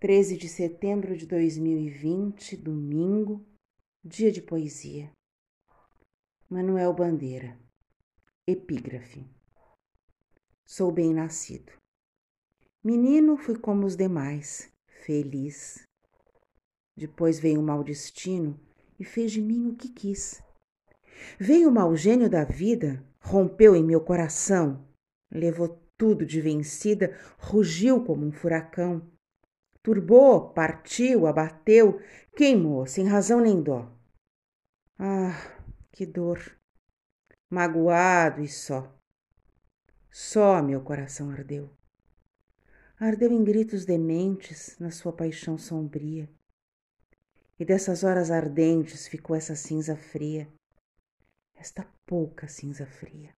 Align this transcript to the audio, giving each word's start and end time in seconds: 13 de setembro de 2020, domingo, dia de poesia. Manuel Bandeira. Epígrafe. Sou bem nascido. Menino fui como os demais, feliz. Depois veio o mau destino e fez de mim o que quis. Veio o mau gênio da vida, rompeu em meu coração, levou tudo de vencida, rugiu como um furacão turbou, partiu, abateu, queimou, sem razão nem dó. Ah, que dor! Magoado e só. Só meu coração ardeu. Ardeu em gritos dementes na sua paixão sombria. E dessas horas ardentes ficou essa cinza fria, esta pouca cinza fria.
13 0.00 0.36
de 0.36 0.48
setembro 0.48 1.16
de 1.16 1.26
2020, 1.26 2.56
domingo, 2.56 3.44
dia 4.04 4.30
de 4.30 4.40
poesia. 4.40 5.10
Manuel 6.48 6.94
Bandeira. 6.94 7.58
Epígrafe. 8.46 9.26
Sou 10.64 10.92
bem 10.92 11.12
nascido. 11.12 11.72
Menino 12.84 13.36
fui 13.36 13.58
como 13.58 13.84
os 13.84 13.96
demais, 13.96 14.72
feliz. 14.86 15.82
Depois 16.96 17.40
veio 17.40 17.58
o 17.58 17.64
mau 17.64 17.82
destino 17.82 18.56
e 19.00 19.04
fez 19.04 19.32
de 19.32 19.42
mim 19.42 19.66
o 19.66 19.74
que 19.74 19.88
quis. 19.88 20.40
Veio 21.40 21.70
o 21.70 21.72
mau 21.72 21.96
gênio 21.96 22.30
da 22.30 22.44
vida, 22.44 23.04
rompeu 23.18 23.74
em 23.74 23.82
meu 23.82 24.00
coração, 24.00 24.88
levou 25.28 25.76
tudo 25.96 26.24
de 26.24 26.40
vencida, 26.40 27.18
rugiu 27.36 28.04
como 28.04 28.24
um 28.24 28.30
furacão 28.30 29.17
turbou, 29.88 30.50
partiu, 30.50 31.26
abateu, 31.26 31.98
queimou, 32.36 32.86
sem 32.86 33.06
razão 33.06 33.40
nem 33.40 33.62
dó. 33.62 33.90
Ah, 34.98 35.32
que 35.90 36.04
dor! 36.04 36.58
Magoado 37.48 38.42
e 38.42 38.48
só. 38.48 38.94
Só 40.10 40.62
meu 40.62 40.82
coração 40.82 41.30
ardeu. 41.30 41.70
Ardeu 43.00 43.32
em 43.32 43.42
gritos 43.42 43.86
dementes 43.86 44.78
na 44.78 44.90
sua 44.90 45.10
paixão 45.10 45.56
sombria. 45.56 46.28
E 47.58 47.64
dessas 47.64 48.04
horas 48.04 48.30
ardentes 48.30 49.08
ficou 49.08 49.34
essa 49.34 49.56
cinza 49.56 49.96
fria, 49.96 50.46
esta 51.54 51.82
pouca 52.04 52.46
cinza 52.46 52.84
fria. 52.84 53.37